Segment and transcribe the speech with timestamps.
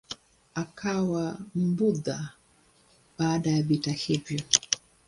[0.55, 2.33] Akawa Mbudha
[3.19, 4.43] baada ya vita hivi.